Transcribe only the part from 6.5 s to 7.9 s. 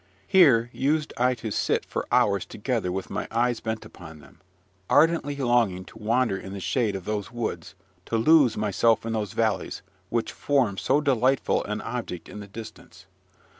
the shade of those woods,